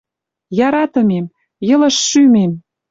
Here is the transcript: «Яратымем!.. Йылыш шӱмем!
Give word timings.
«Яратымем!.. 0.67 1.25
Йылыш 1.67 1.95
шӱмем! 2.07 2.51